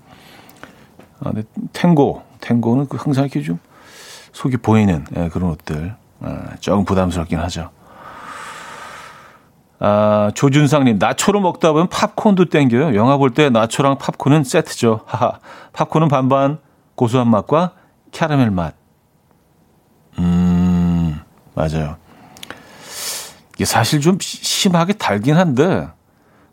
[1.18, 3.58] 아, 근데 탱고, 탱고는 그 항상 이렇게 좀
[4.32, 5.92] 속이 보이는 예, 그런 옷들.
[6.20, 7.70] 아, 조금 부담스럽긴 하죠.
[9.82, 12.94] 아, 조준상님, 나초로 먹다 보면 팝콘도 땡겨요.
[12.94, 15.00] 영화 볼 때 나초랑 팝콘은 세트죠.
[15.06, 15.38] 하하.
[15.72, 16.58] 팝콘은 반반
[16.96, 17.72] 고소한 맛과
[18.12, 18.74] 캐러멜 맛.
[20.18, 21.18] 음,
[21.54, 21.96] 맞아요.
[23.54, 25.88] 이게 사실 좀 심하게 달긴 한데,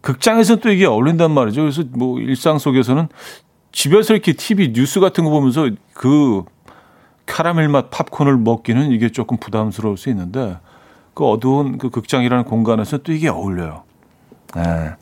[0.01, 1.61] 극장에서는 또 이게 어울린단 말이죠.
[1.61, 3.09] 그래서 뭐 일상 속에서는
[3.73, 6.43] 집에서 이렇게 TV 뉴스 같은 거 보면서 그
[7.25, 10.57] 카라멜 맛 팝콘을 먹기는 이게 조금 부담스러울 수 있는데
[11.17, 13.81] 그 어두운 그 극장이라는 공간에서 또 이게 어울려요.
[14.53, 14.93] 네.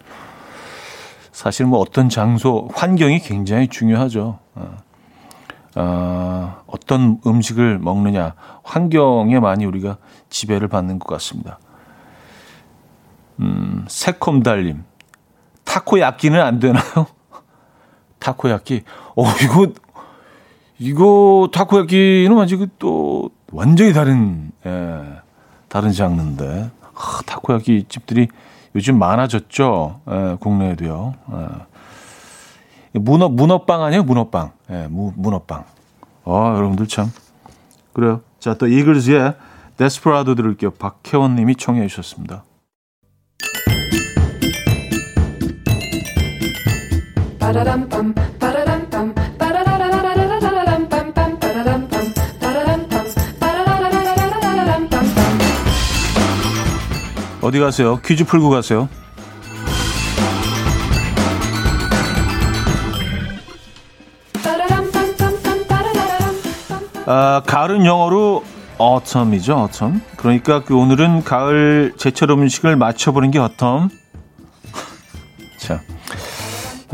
[1.34, 4.40] 사실 뭐 어떤 장소, 환경이 굉장히 중요하죠.
[4.56, 4.78] 어,
[5.76, 9.98] 어, 어떤 음식을 먹느냐, 환경에 많이 우리가
[10.30, 11.60] 지배를 받는 것 같습니다.
[13.42, 14.86] 음, 새콤달님.
[15.66, 17.08] 타코야끼는 안 되나요?
[18.20, 18.84] 타코야끼.
[19.18, 19.68] 어, 이거,
[20.80, 25.25] 이거 타코야끼는 완전히 또 완전히 다른, 예,
[25.68, 26.72] 다른 장르인데.
[26.96, 28.28] 아, 타코야끼 집들이
[28.76, 30.02] 요즘 많아졌죠.
[30.10, 31.14] 예, 국내에도요.
[31.34, 33.00] 예.
[33.00, 34.04] 문어, 문어빵 아니에요?
[34.04, 34.52] 문어빵.
[34.72, 35.66] 예, 무, 문어빵.
[36.26, 37.12] 아, 여러분들 참.
[37.94, 38.22] 그래요.
[38.40, 39.36] 자, 또 이글즈의
[39.78, 40.72] 데스퍼라도 들을게요.
[40.72, 42.44] 박혜원 님이 청해 주셨습니다.
[57.46, 58.00] 어디 가세요?
[58.04, 58.90] 퀴즈 풀고 가세요.
[67.06, 68.44] 아, 가을은 영어로
[68.82, 70.02] autumn이죠, autumn.
[70.18, 73.90] 그러니까 그 오늘은 가을 제철 음식을 맞춰보는 게 autumn.
[75.62, 75.82] 자,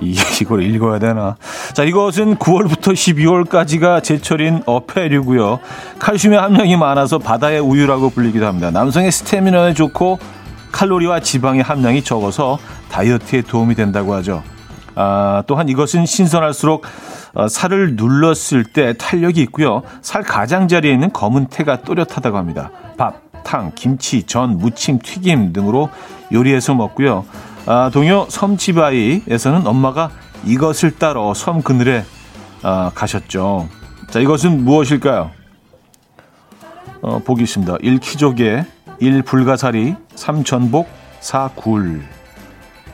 [0.02, 1.38] 이걸 읽어야 되나?
[1.72, 5.62] 자, 이것은 9월부터 12월까지가 제철인 어패류고요.
[6.00, 8.70] 칼슘의 함량이 많아서 바다의 우유라고 불리기도 합니다.
[8.70, 10.20] 남성의 스태미너에 좋고
[10.72, 14.44] 칼로리와 지방의 함량이 적어서 다이어트에 도움이 된다고 하죠.
[14.96, 16.86] 아, 또한 이것은 신선할수록
[17.34, 19.84] 어, 살을 눌렀을 때 탄력이 있고요.
[20.02, 22.72] 살 가장자리에 있는 검은 태가 또렷하다고 합니다.
[22.98, 25.90] 밥, 탕, 김치, 전, 무침, 튀김 등으로
[26.34, 27.26] 요리해서 먹고요.
[27.68, 30.12] 아, 동요 섬치바이에서는 엄마가
[30.46, 32.04] 이것을 따러 섬 그늘에
[32.64, 33.70] 아, 가셨죠.
[34.10, 35.32] 자, 이것은 무엇일까요?
[37.02, 37.78] 어, 보기 있습니다.
[37.82, 38.00] 1.
[38.00, 38.66] 키조개,
[39.02, 39.24] 1.
[39.24, 40.44] 불가사리, 3.
[40.44, 40.88] 전복,
[41.22, 41.50] 4.
[41.56, 42.04] 굴.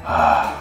[0.06, 0.54] 아,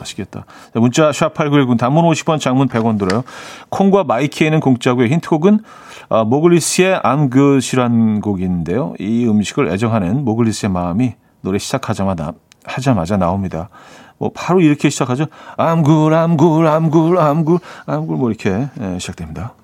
[0.00, 0.44] 맛있겠다.
[0.74, 3.22] 자, 문자 샵8919 단문 50원, 장문 100원 들어요.
[3.68, 5.06] 콩과 마이케이는 공짜고요.
[5.06, 5.60] 힌트곡은
[6.08, 7.00] 어, 모글리스의
[7.32, 8.94] Good이란 곡인데요.
[8.98, 12.32] 이 음식을 애정하는 모글리스의 마음이 노래 시작하자마자
[12.64, 13.68] 하자마자 나옵니다.
[14.18, 15.26] 뭐 바로 이렇게 시작하죠.
[16.36, 19.54] Good, I'm good, I'm good 뭐 이렇게 예, 시작됩니다.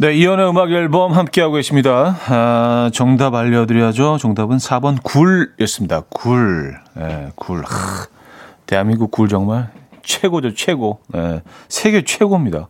[0.00, 2.16] 네, 이연의 음악 앨범 함께하고 계십니다.
[2.28, 4.18] 아, 정답 알려드려야죠.
[4.18, 6.02] 정답은 4번 굴이었습니다.
[6.08, 6.78] 굴.
[7.00, 7.64] 예, 굴.
[7.64, 8.06] 하,
[8.66, 9.72] 대한민국 굴 정말
[10.04, 11.00] 최고죠, 최고.
[11.16, 12.68] 예, 세계 최고입니다.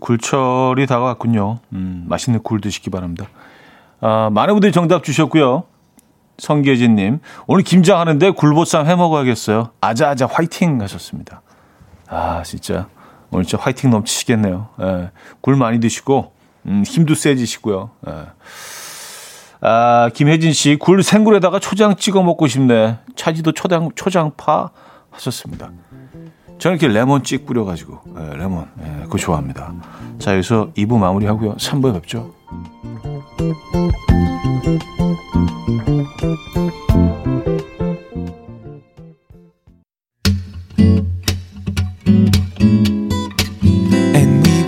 [0.00, 1.58] 굴철이 다가왔군요.
[1.74, 3.26] 음, 맛있는 굴 드시기 바랍니다.
[4.00, 5.64] 아, 많은 분들이 정답 주셨고요.
[6.38, 9.72] 성계진님, 오늘 김장하는데 굴보쌈 해 먹어야겠어요.
[9.82, 11.42] 아자아자 화이팅 하셨습니다.
[12.08, 12.86] 아, 진짜.
[13.30, 14.68] 오늘 진짜 화이팅 넘치시겠네요.
[14.80, 16.32] 예, 굴 많이 드시고
[16.66, 17.90] 음, 힘도 세지시고요.
[18.08, 18.12] 예.
[19.62, 22.98] 아, 김혜진 씨, 굴 생굴에다가 초장 찍어 먹고 싶네.
[23.14, 24.70] 차지도 초장, 초장파
[25.10, 25.70] 하셨습니다.
[26.58, 29.74] 저는 이렇게 레몬 찍 뿌려가지고, 예, 레몬, 예, 그거 좋아합니다.
[30.18, 31.56] 자, 여기서 2부 마무리 하고요.
[31.56, 32.32] 3부에 뵙죠.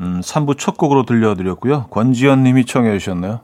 [0.00, 1.86] 음, 3부 첫 곡으로 들려드렸고요.
[1.88, 3.40] 권지현 님이 청해 주셨네요.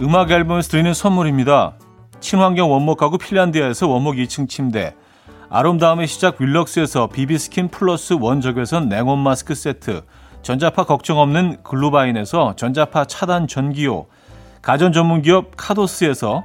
[0.00, 1.74] 음악 앨범에서 드리는 선물입니다.
[2.18, 4.94] 친환경 원목 가구 핀란드에서 원목 2층 침대
[5.48, 10.02] 아름다움의 시작 윌럭스에서 비비스킨 플러스 원적외선 냉온 마스크 세트
[10.42, 14.06] 전자파 걱정 없는 글루바인에서 전자파 차단 전기요
[14.62, 16.44] 가전 전문 기업 카도스에서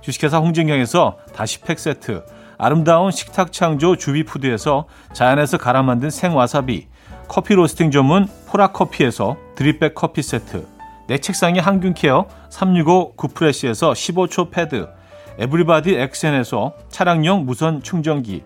[0.00, 2.24] 주식회사 홍진경에서 다시 팩 세트
[2.58, 6.88] 아름다운 식탁 창조 주비푸드에서 자연에서 갈아 만든 생와사비
[7.28, 10.66] 커피 로스팅 전문 포라커피에서 drip bag 커피 세트
[11.06, 14.88] 내 책상의 항균 care 365 구프레시에서 15초 패드
[15.38, 18.44] 에브리바디 엑센에서 차량용 무선 충전기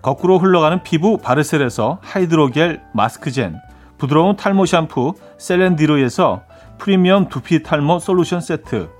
[0.00, 3.56] 거꾸로 흘러가는 피부 바르셀에서 하이드로겔 마스크젠
[3.98, 6.42] 부드러운 탈모 샴푸 셀렌디로에서
[6.78, 8.99] 프리미엄 두피 탈모 솔루션 세트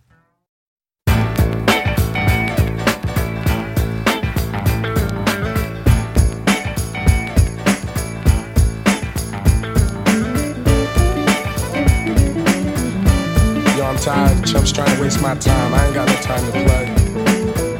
[14.01, 14.43] Tired.
[14.45, 15.73] Chumps trying to waste my time.
[15.73, 16.85] I ain't got no time to play.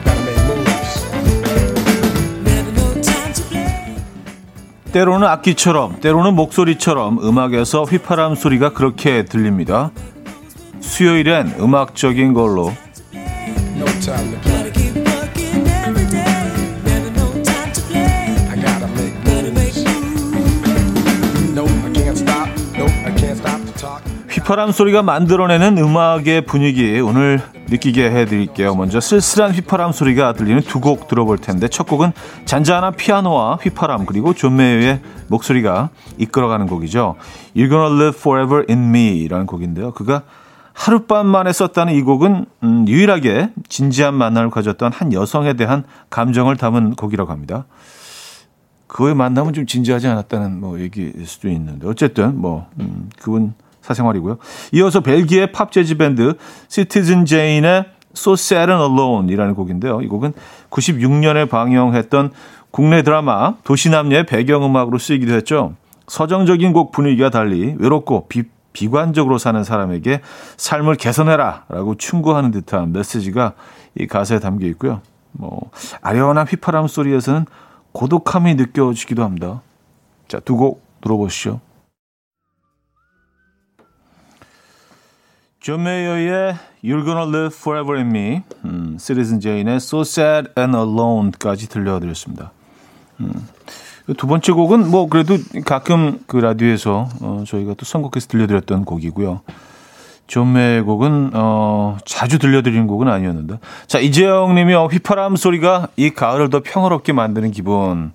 [0.06, 1.02] Gotta make moves.
[4.92, 9.92] 때로는 악기처럼, 때로는 목소리처럼 음악에서 휘파람 소리가 그렇게 들립니다.
[10.82, 12.74] 수요일엔 음악적인 걸로.
[13.78, 13.86] No
[24.52, 28.76] 휘파람 소리가 만들어내는 음악의 분위기 오늘 느끼게 해드릴게요.
[28.76, 32.12] 먼저 쓸쓸한 휘파람 소리가 들리는 두 곡 들어볼 텐데 첫 곡은
[32.44, 37.16] 잔잔한 피아노와 휘파람 그리고 존 메이어의 목소리가 이끌어가는 곡이죠.
[37.56, 39.94] You're Gonna Live Forever in Me라는 곡인데요.
[39.94, 40.24] 그가
[40.74, 46.96] 하룻밤 만에 썼다는 이 곡은 음, 유일하게 진지한 만남을 가졌던 한 여성에 대한 감정을 담은
[46.96, 47.64] 곡이라고 합니다.
[48.88, 54.38] 그의 만남은 좀 진지하지 않았다는 뭐 얘기일 수도 있는데 어쨌든 뭐 음, 그분 사생활이고요.
[54.74, 56.34] 이어서 벨기에 팝 재즈 밴드
[56.68, 60.02] 시티즌 제인의 So Sad and Alone이라는 곡인데요.
[60.02, 60.34] 이 곡은
[60.70, 62.32] 96년에 방영했던
[62.72, 65.74] 국내 드라마 도시남녀의 배경음악으로 쓰이기도 했죠.
[66.08, 70.22] 서정적인 곡 분위기와 달리 외롭고 비, 비관적으로 사는 사람에게
[70.58, 73.54] 삶을 개선해라 라고 충고하는 듯한 메시지가
[74.00, 75.02] 이 가사에 담겨 있고요.
[75.32, 77.46] 뭐 아련한 휘파람 소리에서는
[77.92, 79.62] 고독함이 느껴지기도 합니다.
[80.28, 81.60] 자, 두 곡 들어보시죠.
[85.62, 91.70] 존 메이어의 You're Gonna Live Forever in Me, 음, 시티즌 제인의 So Sad and Alone까지
[91.70, 92.52] 들려드렸습니다.
[93.20, 93.32] 음,
[94.18, 99.42] 두 번째 곡은 뭐 그래도 가끔 그 라디오에서 어, 저희가 또 선곡해서 들려드렸던 곡이고요.
[100.26, 103.60] 존 메이어의 곡은 어, 자주 들려드리는 곡은 아니었는데.
[103.86, 108.14] 자 이재영 님이 어, 휘파람 소리가 이 가을을 더 평화롭게 만드는 기분.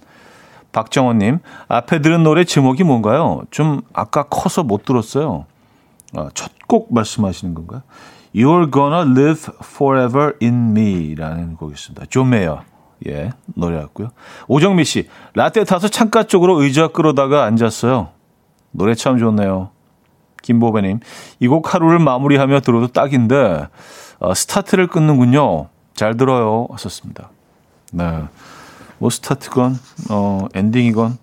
[0.72, 3.42] 박정원님 앞에 들은 노래 제목이 뭔가요?
[3.52, 5.46] 좀 아까 켜서 못 들었어요.
[6.14, 7.82] 아, 첫곡 말씀하시는 건가요?
[8.34, 12.06] You're Gonna Live Forever in Me라는 곡이었습니다.
[12.10, 12.62] 존 메이어.
[13.06, 14.08] 예, 노래였고요.
[14.48, 18.08] 오정미 씨, 라떼 타서 창가 쪽으로 의자 끌어다가 앉았어요.
[18.72, 19.70] 노래 참 좋네요.
[20.42, 21.00] 김보배님,
[21.40, 23.68] 이 곡 하루를 마무리하며 들어도 딱인데,
[24.18, 25.68] 어, 스타트를 끊는군요.
[25.94, 26.68] 잘 들어요.
[26.70, 27.30] 하셨습니다.
[27.92, 28.24] 네.
[28.98, 29.78] 뭐, 스타트건,
[30.10, 31.18] 어, 엔딩이건,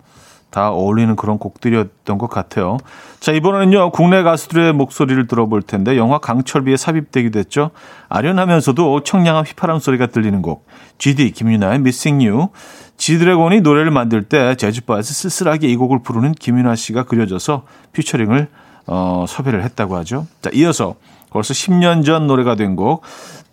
[0.53, 2.77] 다 어울리는 그런 곡들이었던 것 같아요.
[3.19, 7.71] 자, 이번에는요, 국내 가수들의 목소리를 들어볼 텐데, 영화 강철비에 삽입되기도 했죠.
[8.09, 10.67] 아련하면서도 청량한 휘파람 소리가 들리는 곡,
[10.99, 12.49] GD, 김윤아의 Missing You.
[12.97, 17.63] 지드래곤이 노래를 만들 때 제주바에서 쓸쓸하게 이 곡을 부르는 김윤아 씨가 그려져서
[17.93, 18.47] 피처링을
[18.85, 20.27] 어, 섭외를 했다고 하죠.
[20.41, 20.95] 자, 이어서
[21.31, 23.01] 벌써 10년 전 노래가 된 곡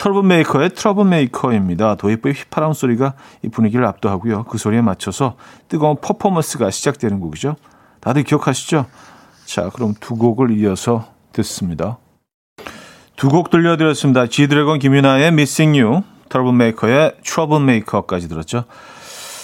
[0.00, 1.96] 트러블 메이커의 트러블 메이커입니다.
[1.96, 4.44] 도입부의 휘파람 소리가 이 분위기를 압도하고요.
[4.44, 5.36] 그 소리에 맞춰서
[5.68, 7.56] 뜨거운 퍼포먼스가 시작되는 곡이죠.
[8.00, 8.86] 다들 기억하시죠?
[9.44, 11.98] 자, 그럼 두 곡을 이어서 듣습니다.
[13.16, 14.26] 두 곡 들려드렸습니다.
[14.26, 18.64] 지드래곤 김윤아의 Missing You, 트러블 메이커의 트러블 메이커까지 들었죠.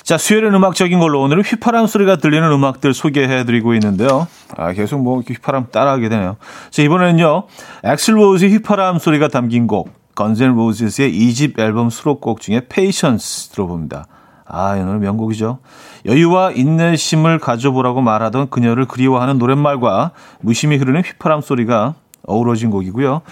[0.04, 4.26] 자, 수요일은 음악적인 걸로 오늘은 휘파람 소리가 들리는 음악들 소개해드리고 있는데요.
[4.56, 6.38] 아, 계속 뭐 휘파람 따라하게 되네요.
[6.70, 7.46] 자, 이번에는요.
[7.84, 14.06] 액슬 로즈 휘파람 소리가 담긴 곡, Guns N' Roses의 2집 앨범 수록곡 중에 Patience 들어봅니다.
[14.46, 15.58] 아, 이 노래 명곡이죠.
[16.06, 23.22] 여유와 인내심을 가져보라고 말하던 그녀를 그리워하는 노랫말과 무심히 흐르는 휘파람 소리가 어우러진 곡이고요.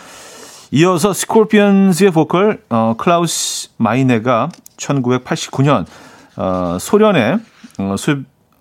[0.73, 5.87] 이어서 스콜피언스의 보컬 어, 클라우스 마이네가 1989년
[6.37, 7.39] 어, 소련의
[7.79, 8.17] 어, 소,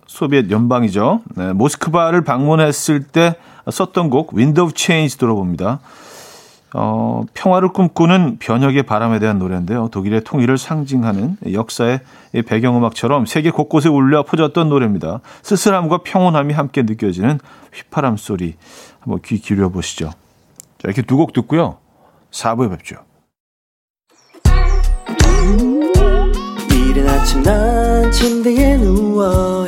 [0.08, 1.22] 소비엣 연방이죠.
[1.36, 3.36] 네, 모스크바를 방문했을 때
[3.70, 5.80] 썼던 곡 Wind of Change 들어봅니다.
[6.74, 9.90] 어, 평화를 꿈꾸는 변혁의 바람에 대한 노래인데요.
[9.90, 12.00] 독일의 통일을 상징하는 역사의
[12.48, 15.22] 배경음악처럼 세계 곳곳에 울려 퍼졌던 노래입니다.
[15.44, 17.40] 쓸쓸함과 평온함이 함께 느껴지는
[17.74, 18.56] 휘파람 소리
[19.00, 20.10] 한번 귀 기울여 보시죠.
[20.10, 21.78] 자, 이렇게 두 곡 듣고요.
[22.32, 22.96] 4부에 뵙죠.
[26.72, 29.68] 이른 아침 난 침대에 누워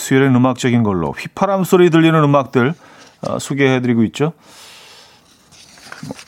[0.00, 2.74] 수요일엔 음악적인 걸로 휘파람 소리 들리는 음악들
[3.28, 4.32] 어, 소개해드리고 있죠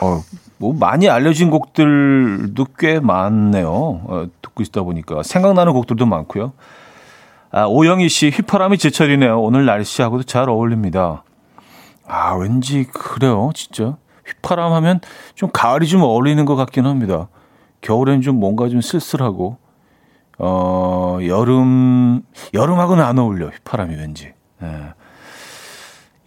[0.01, 0.21] 어,
[0.57, 3.69] 뭐 많이 알려진 곡들도 꽤 많네요.
[3.69, 6.53] 어, 듣고 있다 보니까 생각나는 곡들도 많고요.
[7.51, 9.41] 아, 오영희 씨 휘파람이 제철이네요.
[9.41, 11.23] 오늘 날씨하고도 잘 어울립니다.
[12.07, 13.51] 아, 왠지 그래요.
[13.53, 13.97] 진짜.
[14.25, 15.01] 휘파람 하면
[15.35, 17.27] 좀 가을이 좀 어울리는 것 같긴 합니다.
[17.81, 19.57] 겨울엔 좀 뭔가 좀 쓸쓸하고,
[20.45, 22.21] 어, 여름,
[22.53, 23.47] 여름하고는 안 어울려.
[23.47, 24.33] 휘파람이 왠지.
[24.61, 24.93] 예.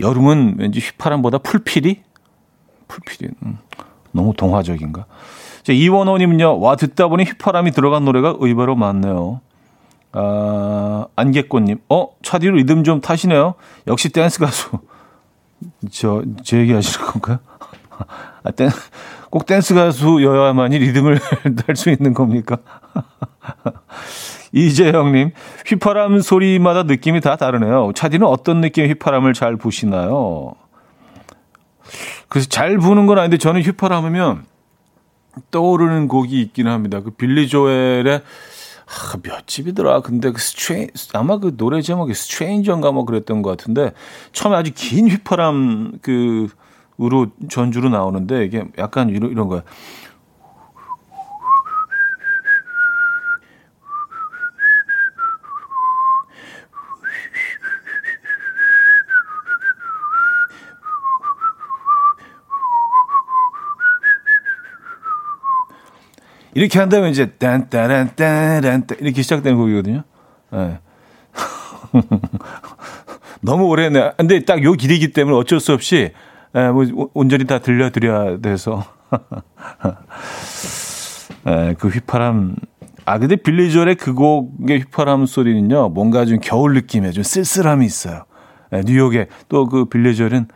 [0.00, 2.02] 여름은 왠지 휘파람보다 풀피리?
[2.88, 3.58] 풀필이 음,
[4.12, 5.04] 너무 동화적인가?
[5.62, 9.42] 자, 이원호님은요, 와, 듣다 보니 휘파람이 들어간 노래가 의외로 많네요.
[10.12, 13.54] 아, 안개꽃님, 어, 차디로 리듬 좀 타시네요.
[13.86, 14.70] 역시 댄스 가수.
[15.90, 17.38] 저, 제 얘기 하시는 건가요?
[18.46, 18.70] 아, 댄,
[19.28, 21.18] 꼭 댄스 가수여야만이 리듬을
[21.66, 22.58] 탈수 있는 겁니까?
[24.52, 25.32] 이재형님,
[25.66, 27.90] 휘파람 소리마다 느낌이 다 다르네요.
[27.94, 30.54] 차디는 어떤 느낌의 휘파람을 잘 부시나요?
[32.28, 34.44] 그래서 잘 부는 건 아닌데 저는 휘파람 하면
[35.50, 37.00] 떠오르는 곡이 있긴 합니다.
[37.00, 38.22] 그 빌리 조엘의
[38.86, 40.02] 아, 몇 집이더라.
[40.02, 43.92] 근데 그 Stranger 아마 그 노래 제목이 스트레인저인가 뭐 그랬던 것 같은데
[44.32, 46.48] 처음에 아주 긴 휘파람 그
[47.00, 49.62] 으로 전주로 나오는데 이게 약간 이런 이런 거야.
[66.54, 70.04] 이렇게 한다면 이제 딴따란따란따 이렇게 시작되는 곡이거든요.
[70.52, 70.78] 네.
[73.42, 74.12] 너무 오래 했네.
[74.16, 76.12] 근데 딱 요 길이기 때문에 어쩔 수 없이
[76.56, 76.84] 예, 뭐
[77.14, 78.84] 온전히 다 들려드려야 돼서
[81.46, 82.56] 예, 그 휘파람
[83.04, 88.24] 아 근데 빌리 조엘의 그 곡의 휘파람 소리는요 뭔가 좀 겨울 느낌에 좀 쓸쓸함이 있어요.
[88.72, 90.48] 예, 뉴욕에 또 그 빌리 조엘은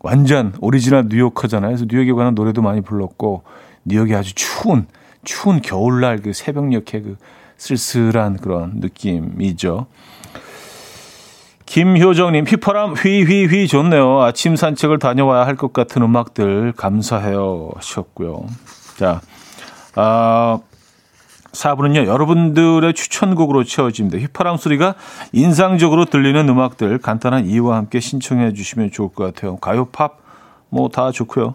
[0.00, 1.70] 완전 오리지널 뉴요커잖아요.
[1.70, 3.42] 그래서 뉴욕에 관한 노래도 많이 불렀고
[3.84, 4.86] 뉴욕이 아주 추운
[5.24, 7.16] 추운 겨울날 그 새벽녘에 그
[7.56, 9.86] 쓸쓸한 그런 느낌이죠.
[11.72, 14.20] 김효정님, 휘파람 휘휘휘 좋네요.
[14.20, 18.44] 아침 산책을 다녀와야 할 것 같은 음악들 감사해요 하셨고요.
[18.98, 19.22] 자,
[19.94, 20.58] 아,
[21.52, 24.18] 4부는요, 여러분들의 추천곡으로 채워집니다.
[24.18, 24.96] 휘파람 소리가
[25.32, 29.56] 인상적으로 들리는 음악들 간단한 이유와 함께 신청해 주시면 좋을 것 같아요.
[29.56, 30.18] 가요, 팝,
[30.68, 31.54] 뭐 다 좋고요.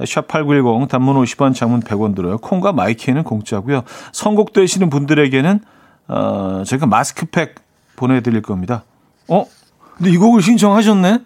[0.00, 2.38] 샵8910 단문 50원 장문 100원 들어요.
[2.38, 3.82] 콩과 마이케이는 공짜고요.
[4.10, 5.60] 선곡되시는 분들에게는
[6.08, 7.54] 어, 제가 마스크팩
[7.94, 8.82] 보내드릴 겁니다.
[9.32, 9.46] 어?
[9.96, 11.20] 근데 이 곡을 신청하셨네?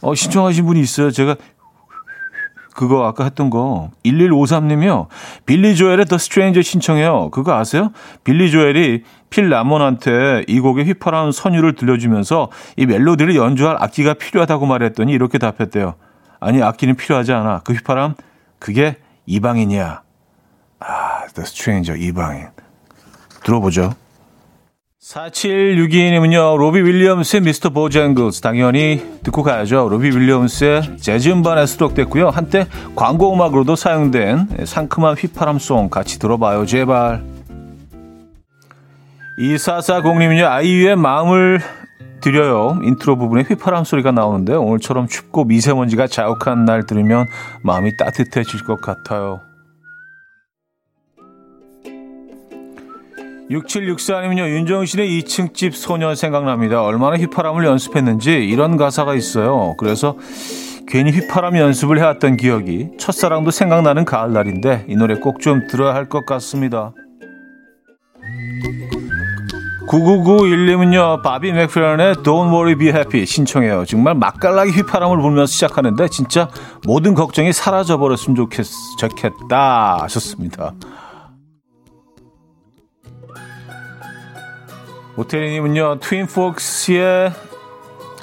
[0.00, 1.10] 어, 신청하신 분이 있어요.
[1.12, 1.36] 제가
[2.74, 5.06] 그거 아까 했던 거 1153님이요.
[5.46, 7.30] 빌리 조엘의 The Stranger 신청해요.
[7.30, 7.92] 그거 아세요?
[8.24, 15.12] 빌리 조엘이 필 라몬한테 이 곡의 휘파람 선율을 들려주면서 이 멜로디를 연주할 악기가 필요하다고 말했더니
[15.12, 15.94] 이렇게 답했대요.
[16.40, 17.60] 아니 악기는 필요하지 않아.
[17.60, 18.14] 그 휘파람
[18.58, 20.02] 그게 이방인이야.
[20.80, 22.48] 아, The Stranger 이방인.
[23.44, 23.94] 들어보죠.
[25.02, 29.88] 4762님은요, 로비 윌리엄스의 미스터 보장글스 당연히 듣고 가야죠.
[29.88, 32.28] 로비 윌리엄스의 재즈 음반에 수록됐고요.
[32.30, 37.24] 한때 광고 음악으로도 사용된 상큼한 휘파람송 같이 들어봐요, 제발.
[39.40, 41.60] 2440님은요, 아이유의 마음을
[42.20, 42.78] 드려요.
[42.84, 47.26] 인트로 부분에 휘파람 소리가 나오는데 오늘처럼 춥고 미세먼지가 자욱한 날 들으면
[47.62, 49.40] 마음이 따뜻해질 것 같아요.
[53.52, 56.82] 6764님은요, 윤종신의 2층 집 소년 생각납니다.
[56.82, 59.74] 얼마나 휘파람을 연습했는지 이런 가사가 있어요.
[59.78, 60.16] 그래서
[60.88, 66.26] 괜히 휘파람 연습을 해왔던 기억이 첫사랑도 생각나는 가을날인데 이 노래 꼭 좀 들어야 할 것
[66.26, 66.92] 같습니다.
[69.88, 73.84] 9991님은요, 바비 맥프런의 Don't Worry Be Happy 신청해요.
[73.84, 76.48] 정말 맛깔나게 휘파람을 불면서 시작하는데, 진짜
[76.86, 78.64] 모든 걱정이 사라져버렸으면 좋겠,
[78.98, 79.98] 좋겠다.
[80.02, 80.72] 하셨습니다.
[85.16, 87.32] 오태리님은요, 트윈폭스의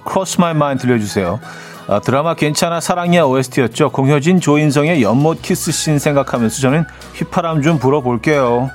[0.10, 1.40] Cross My Mind 들려주세요.
[1.88, 3.92] 아, 드라마 괜찮아 사랑이야 OST였죠.
[3.92, 6.86] 공효진, 조인성의 연못 키스씬 생각하면서 저는
[7.16, 8.70] 휘파람 좀 불어볼게요.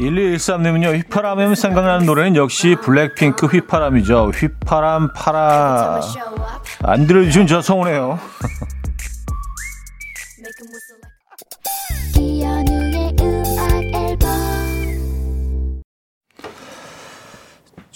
[0.00, 4.30] 1213님은요, 휘파람 하면 생각나는 노래는 역시 블랙핑크 휘파람이죠.
[4.34, 6.00] 휘파람 파라.
[6.82, 8.18] 안 들려주시면 저 서운해요.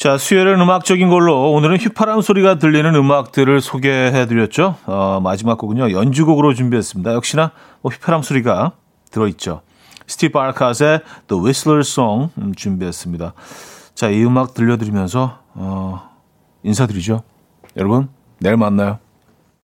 [0.00, 4.76] 자, 수요일은 음악적인 걸로 오늘은 휘파람 소리가 들리는 음악들을 소개해드렸죠.
[4.86, 7.12] 어, 마지막 곡은요, 연주곡으로 준비했습니다.
[7.12, 8.72] 역시나 뭐 휘파람 소리가
[9.10, 9.60] 들어있죠.
[10.06, 13.34] 스티브 알카스의 The Whistler Song 음, 준비했습니다.
[13.94, 16.10] 자, 이 음악 들려드리면서 어,
[16.62, 17.22] 인사드리죠.
[17.76, 19.00] 여러분, 내일 만나요.